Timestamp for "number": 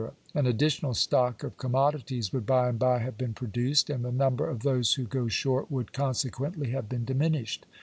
4.11-4.49